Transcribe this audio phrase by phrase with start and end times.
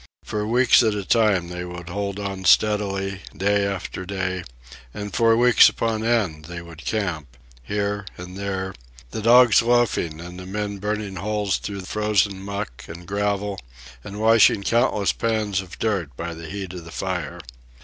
[0.23, 4.43] For weeks at a time they would hold on steadily, day after day;
[4.95, 8.73] and for weeks upon end they would camp, here and there,
[9.11, 13.59] the dogs loafing and the men burning holes through frozen muck and gravel
[14.03, 17.39] and washing countless pans of dirt by the heat of the fire.